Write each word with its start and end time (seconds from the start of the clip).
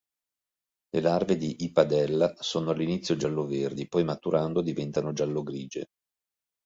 Le 0.95 0.99
larve 0.99 1.37
di 1.37 1.57
"Y. 1.63 1.71
padella" 1.71 2.33
sono 2.39 2.71
all'inizio 2.71 3.15
giallo-verdi, 3.15 3.87
poi, 3.87 4.03
maturando, 4.03 4.63
diventano 4.63 5.13
giallo-grigie. 5.13 5.89